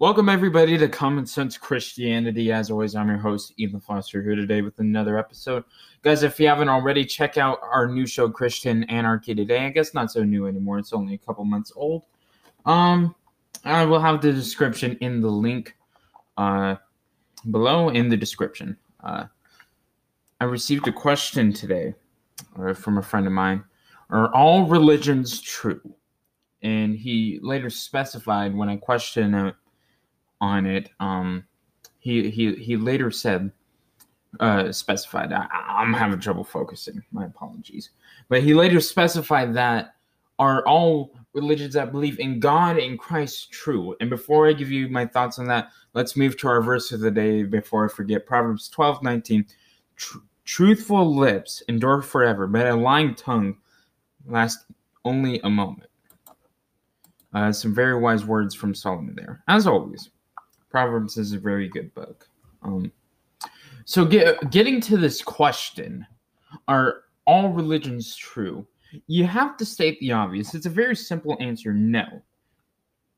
Welcome 0.00 0.30
everybody 0.30 0.78
to 0.78 0.88
Common 0.88 1.26
Sense 1.26 1.58
Christianity. 1.58 2.50
As 2.52 2.70
always, 2.70 2.94
I'm 2.94 3.08
your 3.08 3.18
host, 3.18 3.52
Ethan 3.58 3.80
Foster, 3.80 4.22
here 4.22 4.34
today 4.34 4.62
with 4.62 4.78
another 4.78 5.18
episode. 5.18 5.62
Guys, 6.00 6.22
if 6.22 6.40
you 6.40 6.48
haven't 6.48 6.70
already, 6.70 7.04
check 7.04 7.36
out 7.36 7.58
our 7.62 7.86
new 7.86 8.06
show, 8.06 8.26
Christian 8.30 8.84
Anarchy 8.84 9.34
Today. 9.34 9.66
I 9.66 9.68
guess 9.68 9.92
not 9.92 10.10
so 10.10 10.24
new 10.24 10.46
anymore. 10.46 10.78
It's 10.78 10.94
only 10.94 11.12
a 11.12 11.18
couple 11.18 11.44
months 11.44 11.70
old. 11.76 12.06
Um, 12.64 13.14
I 13.66 13.84
will 13.84 14.00
have 14.00 14.22
the 14.22 14.32
description 14.32 14.96
in 15.02 15.20
the 15.20 15.28
link 15.28 15.76
uh, 16.38 16.76
below 17.50 17.90
in 17.90 18.08
the 18.08 18.16
description. 18.16 18.78
Uh, 19.04 19.26
I 20.40 20.44
received 20.44 20.88
a 20.88 20.92
question 20.92 21.52
today 21.52 21.94
uh, 22.58 22.72
from 22.72 22.96
a 22.96 23.02
friend 23.02 23.26
of 23.26 23.34
mine. 23.34 23.64
Are 24.08 24.34
all 24.34 24.64
religions 24.64 25.42
true? 25.42 25.82
And 26.62 26.96
he 26.96 27.38
later 27.42 27.68
specified 27.68 28.54
when 28.54 28.70
I 28.70 28.78
questioned 28.78 29.54
on 30.40 30.66
it, 30.66 30.90
um, 31.00 31.44
he, 31.98 32.30
he, 32.30 32.54
he 32.54 32.76
later 32.76 33.10
said, 33.10 33.52
uh, 34.38 34.70
specified, 34.72 35.32
I, 35.32 35.46
I'm 35.52 35.92
having 35.92 36.20
trouble 36.20 36.44
focusing, 36.44 37.02
my 37.12 37.26
apologies. 37.26 37.90
But 38.28 38.42
he 38.42 38.54
later 38.54 38.80
specified 38.80 39.54
that 39.54 39.94
are 40.38 40.66
all 40.66 41.12
religions 41.34 41.74
that 41.74 41.92
believe 41.92 42.18
in 42.18 42.40
God 42.40 42.78
and 42.78 42.98
Christ 42.98 43.52
true? 43.52 43.94
And 44.00 44.08
before 44.08 44.48
I 44.48 44.54
give 44.54 44.70
you 44.70 44.88
my 44.88 45.06
thoughts 45.06 45.38
on 45.38 45.46
that, 45.48 45.70
let's 45.92 46.16
move 46.16 46.36
to 46.38 46.48
our 46.48 46.62
verse 46.62 46.92
of 46.92 47.00
the 47.00 47.10
day 47.10 47.42
before 47.42 47.84
I 47.84 47.88
forget. 47.88 48.26
Proverbs 48.26 48.68
12 48.68 49.02
19. 49.02 49.46
Truthful 50.44 51.14
lips 51.14 51.62
endure 51.68 52.02
forever, 52.02 52.46
but 52.46 52.66
a 52.66 52.74
lying 52.74 53.14
tongue 53.14 53.58
lasts 54.26 54.64
only 55.04 55.40
a 55.40 55.50
moment. 55.50 55.90
Uh, 57.32 57.52
some 57.52 57.74
very 57.74 57.98
wise 57.98 58.24
words 58.24 58.54
from 58.54 58.74
Solomon 58.74 59.14
there. 59.14 59.44
As 59.46 59.66
always, 59.66 60.10
Proverbs 60.70 61.16
is 61.16 61.32
a 61.32 61.38
very 61.38 61.68
good 61.68 61.92
book. 61.94 62.28
Um, 62.62 62.92
so, 63.84 64.04
get, 64.04 64.50
getting 64.50 64.80
to 64.82 64.96
this 64.96 65.22
question 65.22 66.06
are 66.68 67.02
all 67.26 67.48
religions 67.48 68.14
true? 68.14 68.66
You 69.06 69.26
have 69.26 69.56
to 69.58 69.64
state 69.64 69.98
the 70.00 70.12
obvious. 70.12 70.54
It's 70.54 70.66
a 70.66 70.70
very 70.70 70.96
simple 70.96 71.36
answer 71.40 71.72
no. 71.72 72.22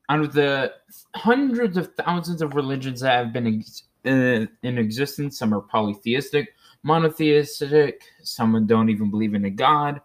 Out 0.09 0.21
of 0.21 0.33
the 0.33 0.73
hundreds 1.15 1.77
of 1.77 1.93
thousands 1.95 2.41
of 2.41 2.55
religions 2.55 3.01
that 3.01 3.17
have 3.17 3.33
been 3.33 3.59
ex- 3.59 3.83
uh, 4.05 4.45
in 4.63 4.77
existence, 4.77 5.39
some 5.39 5.53
are 5.53 5.61
polytheistic, 5.61 6.53
monotheistic, 6.83 8.01
some 8.21 8.67
don't 8.67 8.89
even 8.89 9.09
believe 9.09 9.33
in 9.33 9.45
a 9.45 9.49
god. 9.49 10.01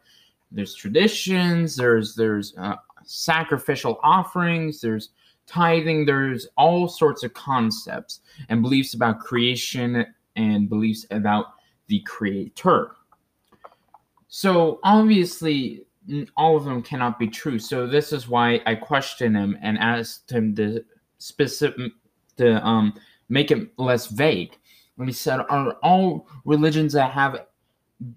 There's 0.52 0.74
traditions, 0.74 1.76
there's 1.76 2.14
there's 2.14 2.54
uh, 2.56 2.76
sacrificial 3.04 3.98
offerings, 4.02 4.80
there's 4.80 5.10
tithing, 5.48 6.04
there's 6.04 6.46
all 6.56 6.88
sorts 6.88 7.24
of 7.24 7.34
concepts 7.34 8.20
and 8.48 8.62
beliefs 8.62 8.94
about 8.94 9.18
creation 9.18 10.06
and 10.36 10.68
beliefs 10.68 11.06
about 11.10 11.46
the 11.88 12.00
creator. 12.00 12.92
So 14.28 14.78
obviously, 14.84 15.86
all 16.36 16.56
of 16.56 16.64
them 16.64 16.82
cannot 16.82 17.18
be 17.18 17.28
true. 17.28 17.58
So 17.58 17.86
this 17.86 18.12
is 18.12 18.28
why 18.28 18.60
I 18.66 18.74
questioned 18.74 19.36
him 19.36 19.58
and 19.60 19.78
asked 19.78 20.30
him 20.30 20.54
to 20.56 20.84
specific 21.18 21.92
to 22.36 22.64
um 22.64 22.94
make 23.28 23.50
it 23.50 23.72
less 23.78 24.06
vague. 24.06 24.56
And 24.98 25.08
he 25.08 25.12
said, 25.12 25.40
"Are 25.48 25.72
all 25.82 26.28
religions 26.44 26.92
that 26.92 27.10
have 27.12 27.46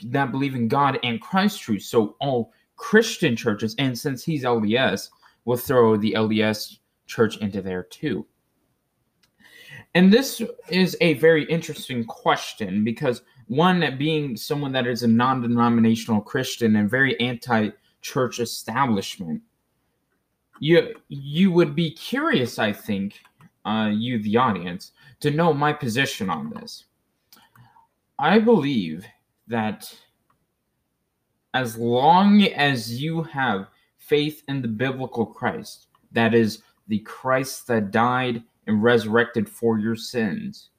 that 0.06 0.32
believe 0.32 0.56
in 0.56 0.68
God 0.68 1.00
and 1.04 1.22
Christ 1.22 1.62
true?" 1.62 1.80
So 1.80 2.16
all 2.20 2.54
Christian 2.76 3.36
churches, 3.36 3.76
and 3.78 3.98
since 3.98 4.24
he's 4.24 4.44
LDS, 4.44 5.10
we'll 5.46 5.58
throw 5.58 5.98
the 5.98 6.14
LDS 6.14 6.78
church 7.12 7.38
into 7.38 7.62
there 7.62 7.84
too. 7.84 8.26
And 9.94 10.12
this 10.12 10.42
is 10.70 10.96
a 11.02 11.16
very 11.16 11.44
interesting 11.46 12.06
question 12.06 12.86
because 12.86 13.24
one 13.48 13.98
being 13.98 14.38
someone 14.38 14.72
that 14.72 14.88
is 14.88 15.04
a 15.04 15.08
non-denominational 15.08 16.22
Christian 16.22 16.78
and 16.78 16.90
very 16.90 17.20
anti-church 17.20 18.40
establishment, 18.40 19.42
you 20.60 20.96
you 21.10 21.52
would 21.52 21.76
be 21.76 21.92
curious, 21.92 22.58
I 22.60 22.72
think, 22.72 23.20
uh, 23.66 23.92
you 23.94 24.24
the 24.24 24.38
audience, 24.38 24.94
to 25.20 25.32
know 25.32 25.54
my 25.54 25.74
position 25.74 26.30
on 26.30 26.50
this. 26.52 26.86
I 28.18 28.40
believe 28.40 29.06
that 29.48 29.94
as 31.54 31.76
long 31.78 32.44
as 32.44 33.02
you 33.02 33.24
have 33.24 33.68
faith 33.98 34.44
in 34.48 34.62
the 34.62 34.70
biblical 34.70 35.26
Christ, 35.26 35.88
that 36.14 36.34
is 36.34 36.64
the 36.92 37.00
Christ 37.00 37.68
that 37.68 37.90
died 37.90 38.44
and 38.68 38.84
resurrected 38.84 39.48
for 39.48 39.80
your 39.80 39.96
sins, 39.96 40.72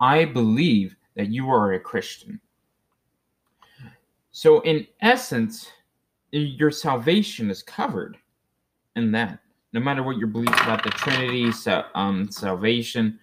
I 0.00 0.24
believe 0.24 0.96
that 1.14 1.28
you 1.28 1.48
are 1.50 1.72
a 1.72 1.80
Christian. 1.80 2.40
So, 4.32 4.58
in 4.62 4.88
essence, 5.00 5.70
your 6.32 6.72
salvation 6.72 7.48
is 7.48 7.62
covered 7.62 8.18
in 8.96 9.12
that. 9.12 9.38
No 9.72 9.78
matter 9.78 10.02
what 10.02 10.16
your 10.16 10.26
beliefs 10.26 10.60
about 10.62 10.82
the 10.82 10.90
Trinity, 10.90 11.52
um, 11.94 12.28
salvation, 12.28 13.20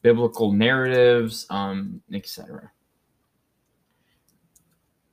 biblical 0.00 0.52
narratives, 0.52 1.46
um, 1.50 2.00
etc 2.14 2.70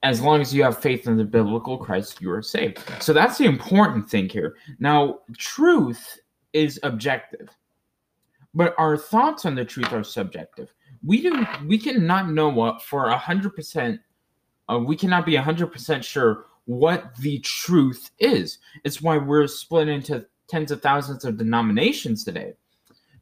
as 0.04 0.20
long 0.20 0.42
as 0.42 0.54
you 0.54 0.64
have 0.64 0.78
faith 0.78 1.08
in 1.08 1.16
the 1.16 1.24
biblical 1.24 1.78
Christ, 1.78 2.22
you 2.22 2.30
are 2.30 2.42
saved. 2.42 2.84
So 3.02 3.14
that's 3.14 3.38
the 3.38 3.46
important 3.46 4.10
thing 4.10 4.28
here. 4.28 4.58
Now, 4.78 5.20
truth 5.38 6.20
is 6.54 6.80
objective, 6.84 7.50
but 8.54 8.76
our 8.78 8.98
thoughts 8.98 9.46
on 9.46 9.56
the 9.56 9.66
truth 9.66 9.92
are 9.92 10.04
subjective. 10.04 10.74
We 11.06 11.22
do 11.22 11.46
we 11.66 11.78
cannot 11.78 12.32
know 12.32 12.50
what 12.50 12.82
for 12.82 13.10
a 13.10 13.18
hundred 13.18 13.56
percent. 13.56 14.00
Uh, 14.70 14.80
we 14.80 14.96
cannot 14.96 15.26
be 15.26 15.36
a 15.36 15.42
hundred 15.42 15.68
percent 15.68 16.06
sure 16.06 16.46
what 16.66 17.16
the 17.18 17.40
truth 17.40 18.12
is. 18.20 18.60
It's 18.84 19.02
why 19.02 19.18
we're 19.18 19.48
split 19.48 19.90
into 19.90 20.26
tens 20.48 20.72
of 20.72 20.82
thousands 20.82 21.26
of 21.26 21.38
denominations 21.38 22.24
today 22.24 22.54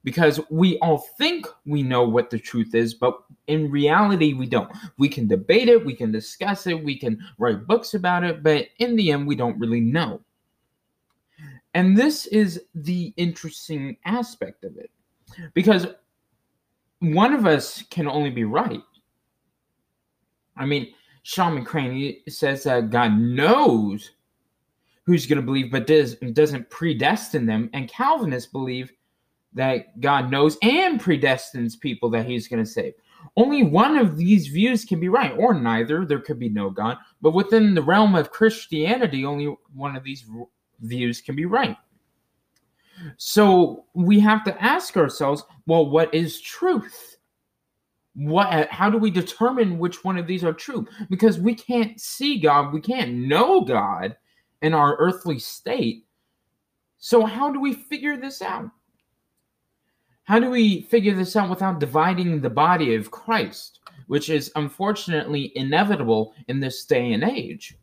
because 0.04 0.40
we 0.50 0.78
all 0.80 0.98
think 0.98 1.48
we 1.66 1.84
know 1.84 2.04
what 2.04 2.30
the 2.30 2.40
truth 2.40 2.74
is, 2.74 2.94
but 2.94 3.24
in 3.48 3.70
reality, 3.70 4.34
we 4.34 4.48
don't. 4.48 4.72
We 4.98 5.10
can 5.10 5.28
debate 5.28 5.70
it, 5.70 5.86
we 5.86 5.94
can 5.94 6.12
discuss 6.12 6.68
it, 6.68 6.84
we 6.84 6.98
can 6.98 7.20
write 7.38 7.68
books 7.68 7.94
about 7.94 8.24
it, 8.24 8.44
but 8.44 8.68
in 8.80 8.96
the 8.96 9.12
end, 9.12 9.28
we 9.28 9.36
don't 9.36 9.60
really 9.60 9.82
know. 9.82 10.22
And 11.74 11.98
this 11.98 12.26
is 12.28 12.62
the 12.76 13.14
interesting 13.18 13.98
aspect 14.06 14.64
of 14.64 14.78
it 14.78 14.92
because 15.54 15.88
one 17.00 17.34
of 17.34 17.46
us 17.46 17.84
can 17.90 18.08
only 18.08 18.30
be 18.30 18.44
right. 18.44 18.82
I 20.58 20.66
mean, 20.66 20.94
Sean 21.24 21.64
McCrane 21.64 22.18
says 22.28 22.64
that 22.64 22.90
God 22.90 23.18
knows 23.18 24.12
who's 25.06 25.26
going 25.26 25.40
to 25.40 25.46
believe, 25.46 25.72
but 25.72 25.88
does, 25.88 26.16
doesn't 26.34 26.70
predestine 26.70 27.46
them. 27.46 27.70
And 27.74 27.90
Calvinists 27.90 28.52
believe 28.52 28.92
that 29.54 30.00
God 30.00 30.32
knows 30.32 30.58
and 30.62 31.00
predestines 31.00 31.80
people 31.80 32.10
that 32.12 32.26
he's 32.26 32.48
going 32.48 32.64
to 32.64 32.70
save. 32.70 32.94
Only 33.36 33.64
one 33.64 33.98
of 33.98 34.18
these 34.18 34.48
views 34.48 34.86
can 34.86 35.00
be 35.00 35.10
right, 35.10 35.34
or 35.38 35.54
neither. 35.54 36.06
There 36.06 36.20
could 36.20 36.40
be 36.40 36.50
no 36.50 36.70
God. 36.70 36.98
But 37.22 37.34
within 37.34 37.76
the 37.76 37.82
realm 37.82 38.16
of 38.16 38.32
Christianity, 38.32 39.26
only 39.26 39.56
one 39.74 39.96
of 39.96 40.04
these 40.04 40.26
views 40.82 41.22
can 41.22 41.36
be 41.36 41.46
right. 41.46 41.78
So 43.18 43.86
we 43.94 44.20
have 44.20 44.44
to 44.46 44.64
ask 44.64 44.98
ourselves 44.98 45.44
well, 45.66 45.90
what 45.90 46.14
is 46.14 46.42
truth? 46.42 47.18
What, 48.14 48.70
how 48.70 48.90
do 48.90 48.98
we 48.98 49.10
determine 49.10 49.80
which 49.80 50.04
one 50.04 50.18
of 50.18 50.28
these 50.28 50.44
are 50.44 50.54
true? 50.54 50.86
Because 51.10 51.40
we 51.40 51.56
can't 51.56 52.00
see 52.00 52.40
God, 52.40 52.74
we 52.74 52.82
can't 52.82 53.14
know 53.14 53.62
God 53.62 54.18
in 54.62 54.74
our 54.74 54.98
earthly 54.98 55.40
state. 55.40 56.06
So, 56.98 57.26
how 57.26 57.52
do 57.52 57.60
we 57.60 57.74
figure 57.74 58.18
this 58.18 58.42
out? 58.42 58.70
How 60.24 60.40
do 60.40 60.50
we 60.50 60.82
figure 60.84 61.16
this 61.16 61.36
out 61.36 61.50
without 61.50 61.80
dividing 61.80 62.42
the 62.42 62.50
body 62.50 62.96
of 62.96 63.12
Christ, 63.12 63.80
which 64.08 64.30
is 64.30 64.52
unfortunately 64.56 65.52
inevitable 65.56 66.34
in 66.48 66.60
this 66.60 66.86
day 66.86 67.14
and 67.14 67.24
age? 67.24 67.78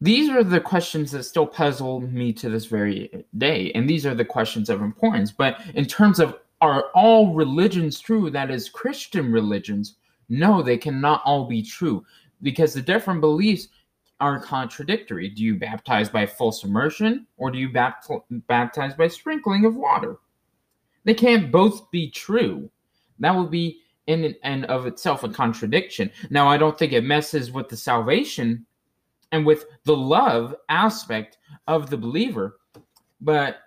These 0.00 0.30
are 0.30 0.42
the 0.42 0.60
questions 0.60 1.10
that 1.12 1.24
still 1.24 1.46
puzzle 1.46 2.00
me 2.00 2.32
to 2.34 2.48
this 2.48 2.64
very 2.64 3.24
day, 3.36 3.70
and 3.74 3.88
these 3.88 4.06
are 4.06 4.14
the 4.14 4.24
questions 4.24 4.70
of 4.70 4.80
importance. 4.80 5.30
But 5.30 5.60
in 5.74 5.84
terms 5.84 6.18
of 6.18 6.38
are 6.62 6.84
all 6.94 7.34
religions 7.34 8.00
true, 8.00 8.30
that 8.30 8.50
is, 8.50 8.68
Christian 8.68 9.32
religions, 9.32 9.96
no, 10.28 10.62
they 10.62 10.76
cannot 10.76 11.22
all 11.24 11.46
be 11.46 11.62
true 11.62 12.04
because 12.42 12.74
the 12.74 12.82
different 12.82 13.20
beliefs 13.20 13.68
are 14.20 14.38
contradictory. 14.38 15.28
Do 15.28 15.42
you 15.42 15.58
baptize 15.58 16.08
by 16.08 16.26
full 16.26 16.52
submersion 16.52 17.26
or 17.38 17.50
do 17.50 17.58
you 17.58 17.70
bapt- 17.70 18.22
baptize 18.46 18.94
by 18.94 19.08
sprinkling 19.08 19.64
of 19.64 19.76
water? 19.76 20.18
They 21.04 21.14
can't 21.14 21.50
both 21.50 21.90
be 21.90 22.10
true. 22.10 22.70
That 23.18 23.34
would 23.34 23.50
be 23.50 23.80
in 24.06 24.34
and 24.42 24.66
of 24.66 24.86
itself 24.86 25.24
a 25.24 25.28
contradiction. 25.28 26.10
Now, 26.28 26.48
I 26.48 26.58
don't 26.58 26.78
think 26.78 26.92
it 26.92 27.04
messes 27.04 27.50
with 27.50 27.68
the 27.68 27.76
salvation 27.76 28.66
and 29.32 29.46
with 29.46 29.66
the 29.84 29.96
love 29.96 30.54
aspect 30.68 31.38
of 31.66 31.90
the 31.90 31.96
believer, 31.96 32.60
but 33.20 33.58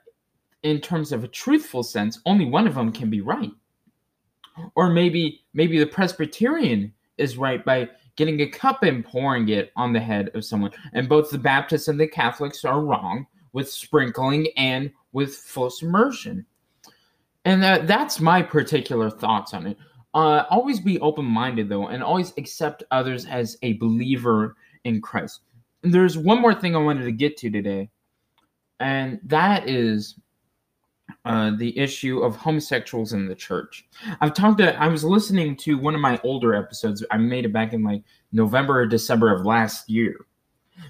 in 0.64 0.80
terms 0.80 1.12
of 1.12 1.24
a 1.24 1.28
truthful 1.28 1.84
sense, 1.84 2.20
only 2.26 2.46
one 2.46 2.68
of 2.68 2.76
them 2.76 2.92
can 2.92 3.10
be 3.10 3.22
right. 3.22 3.52
Or 4.76 4.90
maybe 4.90 5.42
maybe 5.54 5.80
the 5.80 5.86
Presbyterian 5.86 6.94
is 7.18 7.38
right 7.38 7.64
by 7.64 7.90
getting 8.16 8.42
a 8.42 8.48
cup 8.48 8.84
and 8.84 9.04
pouring 9.04 9.50
it 9.50 9.72
on 9.76 9.94
the 9.94 10.00
head 10.00 10.30
of 10.36 10.46
someone. 10.46 10.72
And 10.94 11.10
both 11.10 11.32
the 11.32 11.38
Baptists 11.38 11.88
and 11.88 12.00
the 12.00 12.08
Catholics 12.08 12.64
are 12.64 12.82
wrong 12.82 13.26
with 13.54 13.72
sprinkling 13.72 14.48
and 14.58 14.92
with 15.12 15.36
full 15.36 15.70
submersion. 15.70 16.46
And 17.46 17.62
that, 17.62 17.88
that's 17.88 18.20
my 18.20 18.42
particular 18.42 19.10
thoughts 19.10 19.54
on 19.54 19.68
it. 19.68 19.78
Uh, 20.14 20.46
always 20.50 20.80
be 20.80 21.00
open 21.00 21.26
minded, 21.26 21.70
though, 21.70 21.88
and 21.88 22.04
always 22.04 22.34
accept 22.38 22.84
others 22.92 23.26
as 23.26 23.58
a 23.64 23.74
believer 23.74 24.56
in 24.84 25.02
Christ. 25.02 25.42
There's 25.84 26.18
one 26.18 26.42
more 26.42 26.54
thing 26.54 26.76
I 26.76 26.80
wanted 26.80 27.04
to 27.06 27.12
get 27.12 27.38
to 27.38 27.50
today, 27.50 27.90
and 28.80 29.20
that 29.26 29.68
is 29.70 30.16
uh, 31.26 31.52
the 31.58 31.78
issue 31.78 32.20
of 32.20 32.36
homosexuals 32.36 33.14
in 33.14 33.28
the 33.28 33.36
church. 33.36 33.86
I've 34.22 34.34
talked 34.34 34.58
to, 34.60 34.76
I 34.82 34.88
was 34.88 35.04
listening 35.04 35.56
to 35.58 35.78
one 35.78 35.96
of 35.96 36.02
my 36.02 36.20
older 36.24 36.54
episodes. 36.54 37.04
I 37.12 37.18
made 37.18 37.46
it 37.46 37.54
back 37.54 37.74
in 37.74 37.84
like 37.84 38.04
November 38.32 38.80
or 38.80 38.86
December 38.86 39.34
of 39.34 39.46
last 39.46 39.90
year. 39.90 40.26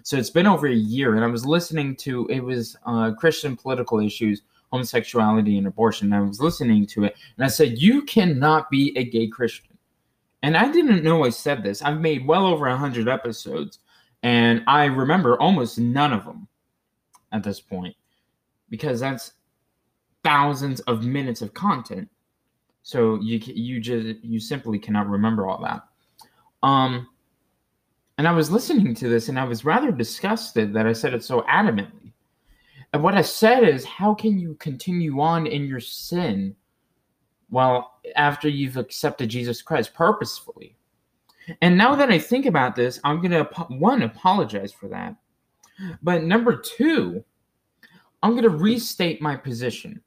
So 0.04 0.18
it's 0.18 0.30
been 0.30 0.48
over 0.48 0.68
a 0.68 0.74
year, 0.74 1.16
and 1.16 1.24
I 1.24 1.28
was 1.28 1.46
listening 1.46 1.96
to 1.98 2.26
it 2.28 2.40
was 2.40 2.76
uh, 2.86 3.12
Christian 3.14 3.56
political 3.56 4.00
issues, 4.00 4.42
homosexuality, 4.72 5.58
and 5.58 5.68
abortion. 5.68 6.12
And 6.12 6.16
I 6.16 6.28
was 6.28 6.40
listening 6.40 6.86
to 6.88 7.04
it, 7.06 7.16
and 7.38 7.46
I 7.46 7.50
said, 7.50 7.80
You 7.80 8.04
cannot 8.04 8.70
be 8.70 8.94
a 8.98 9.04
gay 9.04 9.28
Christian. 9.28 9.78
And 10.42 10.58
I 10.58 10.72
didn't 10.72 11.04
know 11.04 11.24
I 11.24 11.30
said 11.30 11.64
this. 11.64 11.82
I've 11.82 12.02
made 12.02 12.28
well 12.28 12.46
over 12.46 12.68
100 12.68 13.08
episodes, 13.08 13.80
and 14.24 14.64
I 14.68 14.86
remember 14.86 15.40
almost 15.40 15.78
none 15.78 16.14
of 16.14 16.26
them 16.26 16.48
at 17.34 17.44
this 17.44 17.60
point 17.60 17.96
because 18.70 19.00
that's 19.00 19.34
thousands 20.24 20.80
of 20.82 21.04
minutes 21.04 21.42
of 21.42 21.54
content. 21.54 22.10
So 22.82 23.20
you 23.22 23.40
you 23.44 23.80
just 23.80 24.24
you 24.24 24.40
simply 24.40 24.80
cannot 24.80 25.10
remember 25.10 25.48
all 25.48 25.62
that. 25.62 25.84
Um, 26.66 27.08
and 28.18 28.28
I 28.28 28.32
was 28.32 28.50
listening 28.50 28.96
to 28.96 29.10
this 29.10 29.28
and 29.28 29.38
I 29.40 29.44
was 29.44 29.66
rather 29.66 29.92
disgusted 29.92 30.74
that 30.74 30.88
I 30.88 30.94
said 30.94 31.14
it 31.14 31.24
so 31.24 31.42
adamantly. 31.42 32.14
And 32.94 33.04
what 33.04 33.16
I 33.16 33.22
said 33.22 33.64
is, 33.64 33.84
how 33.84 34.14
can 34.14 34.38
you 34.38 34.54
continue 34.56 35.20
on 35.20 35.48
in 35.48 35.66
your 35.66 35.80
sin 35.80 36.56
while 37.50 38.00
after 38.16 38.48
you've 38.48 38.78
accepted 38.78 39.30
Jesus 39.30 39.62
Christ 39.62 39.94
purposefully? 39.96 40.78
And 41.62 41.78
now 41.78 41.96
that 41.96 42.10
I 42.10 42.20
think 42.20 42.46
about 42.46 42.76
this, 42.76 43.00
I'm 43.04 43.18
going 43.22 43.32
to, 43.32 43.44
one, 43.70 44.04
apologize 44.04 44.72
for 44.72 44.88
that. 44.90 45.16
But 46.02 46.24
number 46.24 46.56
two, 46.56 47.24
I'm 48.22 48.32
going 48.32 48.44
to 48.44 48.50
restate 48.50 49.22
my 49.22 49.36
position 49.36 50.02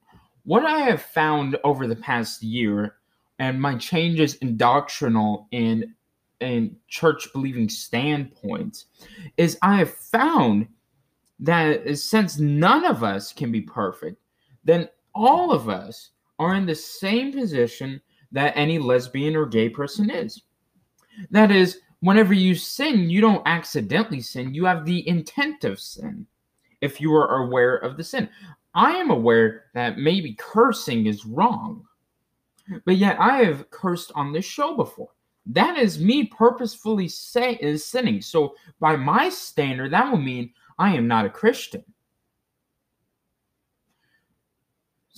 what 0.47 0.65
I 0.65 0.79
have 0.83 1.03
found 1.03 1.59
over 1.65 1.89
the 1.89 1.97
past 1.97 2.41
year 2.43 2.95
and 3.41 3.61
my 3.61 3.77
changes 3.77 4.37
in 4.37 4.57
doctrinal 4.57 5.49
and 5.53 5.87
and 6.41 6.77
church 6.87 7.29
believing 7.33 7.69
standpoints 7.69 8.87
is 9.37 9.59
I 9.63 9.77
have 9.77 9.93
found 9.93 10.69
that 11.41 11.99
since 11.99 12.39
none 12.39 12.85
of 12.85 13.03
us 13.03 13.33
can 13.33 13.51
be 13.51 13.63
perfect, 13.63 14.19
then 14.65 14.89
all 15.15 15.51
of 15.51 15.69
us 15.69 16.11
are 16.39 16.55
in 16.55 16.67
the 16.67 16.75
same 16.75 17.33
position 17.33 18.01
that 18.33 18.53
any 18.55 18.79
lesbian 18.79 19.35
or 19.35 19.47
gay 19.47 19.71
person 19.71 20.11
is. 20.11 20.43
That 21.31 21.51
is, 21.51 21.81
whenever 22.01 22.35
you 22.35 22.55
sin, 22.55 23.11
you 23.11 23.21
don't 23.21 23.47
accidentally 23.47 24.21
sin, 24.21 24.55
you 24.55 24.65
have 24.65 24.85
the 24.85 25.07
intent 25.09 25.65
of 25.65 25.81
sin 25.81 26.27
if 26.81 27.01
you 27.01 27.15
are 27.15 27.45
aware 27.45 27.77
of 27.77 27.97
the 27.97 28.05
sin. 28.05 28.29
I 28.75 28.93
am 28.93 29.11
aware 29.11 29.65
that 29.75 29.99
maybe 29.99 30.35
cursing 30.39 31.07
is 31.07 31.25
wrong, 31.25 31.85
but 32.85 32.97
yet 32.97 33.19
I 33.19 33.39
have 33.39 33.71
cursed 33.71 34.13
on 34.15 34.33
this 34.33 34.45
show 34.45 34.77
before. 34.77 35.09
That 35.47 35.79
is 35.79 36.01
me 36.01 36.25
purposefully 36.25 37.09
say 37.09 37.55
is 37.61 37.85
sinning. 37.85 38.21
So 38.21 38.57
by 38.81 38.97
my 38.97 39.29
standard, 39.29 39.93
that 39.93 40.11
will 40.11 40.19
mean 40.19 40.53
I 40.79 40.95
am 40.95 41.07
not 41.07 41.25
a 41.25 41.31
Christian. 41.31 41.85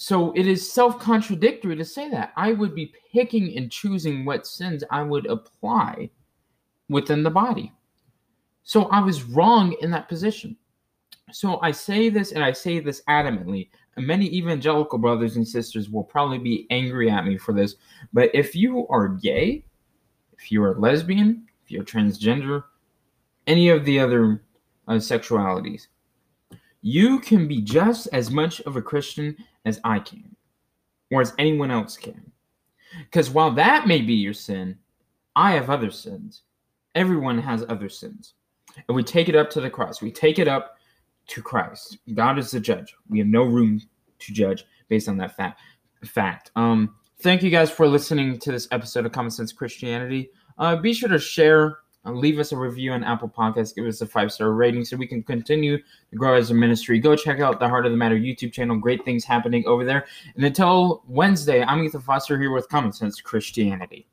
So 0.00 0.30
it 0.36 0.46
is 0.46 0.72
self 0.72 1.00
contradictory 1.00 1.74
to 1.74 1.84
say 1.84 2.08
that. 2.10 2.32
I 2.36 2.52
would 2.52 2.72
be 2.72 2.94
picking 3.12 3.56
and 3.56 3.68
choosing 3.68 4.24
what 4.24 4.46
sins 4.46 4.84
I 4.92 5.02
would 5.02 5.26
apply 5.26 6.10
within 6.88 7.24
the 7.24 7.30
body. 7.30 7.72
So 8.62 8.84
I 8.84 9.00
was 9.00 9.24
wrong 9.24 9.74
in 9.80 9.90
that 9.90 10.08
position. 10.08 10.56
So 11.32 11.60
I 11.62 11.72
say 11.72 12.10
this 12.10 12.30
and 12.30 12.44
I 12.44 12.52
say 12.52 12.78
this 12.78 13.02
adamantly. 13.08 13.70
Many 13.96 14.26
evangelical 14.26 15.00
brothers 15.00 15.34
and 15.34 15.46
sisters 15.46 15.90
will 15.90 16.04
probably 16.04 16.38
be 16.38 16.68
angry 16.70 17.10
at 17.10 17.26
me 17.26 17.36
for 17.36 17.52
this, 17.52 17.74
but 18.12 18.30
if 18.32 18.54
you 18.54 18.86
are 18.90 19.08
gay, 19.08 19.64
if 20.38 20.52
you 20.52 20.62
are 20.62 20.78
lesbian, 20.78 21.44
if 21.64 21.72
you're 21.72 21.82
transgender, 21.82 22.62
any 23.48 23.68
of 23.70 23.84
the 23.84 23.98
other 23.98 24.44
uh, 24.86 24.92
sexualities, 24.92 25.88
you 26.88 27.20
can 27.20 27.46
be 27.46 27.60
just 27.60 28.08
as 28.12 28.30
much 28.30 28.60
of 28.62 28.76
a 28.76 28.82
Christian 28.82 29.36
as 29.64 29.78
I 29.84 29.98
can, 29.98 30.34
or 31.10 31.20
as 31.20 31.34
anyone 31.38 31.70
else 31.70 31.96
can. 31.96 32.32
Because 33.04 33.30
while 33.30 33.50
that 33.52 33.86
may 33.86 34.00
be 34.00 34.14
your 34.14 34.32
sin, 34.32 34.78
I 35.36 35.52
have 35.52 35.68
other 35.68 35.90
sins. 35.90 36.42
Everyone 36.94 37.38
has 37.38 37.64
other 37.68 37.88
sins. 37.88 38.34
And 38.88 38.96
we 38.96 39.02
take 39.02 39.28
it 39.28 39.36
up 39.36 39.50
to 39.50 39.60
the 39.60 39.68
cross. 39.68 40.00
We 40.00 40.10
take 40.10 40.38
it 40.38 40.48
up 40.48 40.76
to 41.28 41.42
Christ. 41.42 41.98
God 42.14 42.38
is 42.38 42.50
the 42.50 42.60
judge. 42.60 42.94
We 43.08 43.18
have 43.18 43.28
no 43.28 43.42
room 43.42 43.82
to 44.20 44.32
judge 44.32 44.64
based 44.88 45.08
on 45.08 45.18
that 45.18 45.36
fact. 45.36 45.60
Fact. 46.04 46.50
Um, 46.56 46.94
thank 47.20 47.42
you 47.42 47.50
guys 47.50 47.70
for 47.70 47.86
listening 47.86 48.38
to 48.38 48.52
this 48.52 48.68
episode 48.70 49.04
of 49.04 49.12
Common 49.12 49.30
Sense 49.30 49.52
Christianity. 49.52 50.30
Uh, 50.56 50.76
be 50.76 50.94
sure 50.94 51.08
to 51.08 51.18
share, 51.18 51.78
Uh, 52.08 52.12
leave 52.12 52.38
us 52.38 52.52
a 52.52 52.56
review 52.56 52.92
on 52.92 53.04
Apple 53.04 53.28
Podcasts, 53.28 53.74
give 53.74 53.84
us 53.84 54.00
a 54.00 54.06
five 54.06 54.32
star 54.32 54.52
rating 54.52 54.84
so 54.84 54.96
we 54.96 55.06
can 55.06 55.22
continue 55.22 55.76
to 55.76 56.16
grow 56.16 56.34
as 56.34 56.50
a 56.50 56.54
ministry. 56.54 56.98
Go 56.98 57.14
check 57.14 57.40
out 57.40 57.60
the 57.60 57.68
Heart 57.68 57.84
of 57.84 57.92
the 57.92 57.98
Matter 57.98 58.16
YouTube 58.16 58.52
channel. 58.52 58.78
Great 58.78 59.04
things 59.04 59.24
happening 59.24 59.66
over 59.66 59.84
there. 59.84 60.06
And 60.34 60.44
until 60.44 61.02
Wednesday, 61.06 61.62
I'm 61.62 61.84
Ethan 61.84 62.00
Foster 62.00 62.38
here 62.38 62.50
with 62.50 62.68
Common 62.68 62.92
Sense 62.92 63.20
Christianity. 63.20 64.06